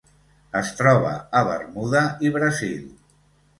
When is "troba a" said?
0.79-1.43